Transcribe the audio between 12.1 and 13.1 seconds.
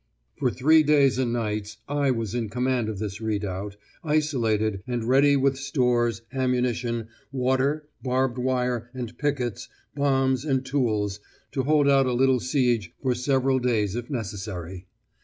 little siege